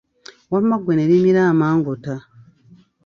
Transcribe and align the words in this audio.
Wamma 0.51 0.75
ggwe 0.79 0.93
ne 0.95 1.05
limira 1.11 1.41
amangota. 1.51 2.15